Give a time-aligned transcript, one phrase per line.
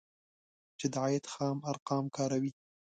[0.79, 2.51] چې د عاید خام ارقام کاروي